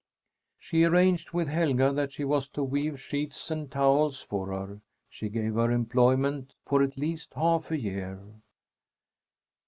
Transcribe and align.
She 0.57 0.83
arranged 0.83 1.29
with 1.31 1.47
Helga 1.47 1.93
that 1.93 2.11
she 2.11 2.23
was 2.23 2.47
to 2.53 2.63
weave 2.63 2.99
sheets 2.99 3.51
and 3.51 3.69
towels 3.71 4.19
for 4.19 4.47
her. 4.47 4.81
She 5.07 5.29
gave 5.29 5.53
her 5.53 5.69
employment 5.69 6.55
for 6.65 6.81
at 6.81 6.97
least 6.97 7.35
half 7.35 7.69
a 7.69 7.77
year. 7.79 8.17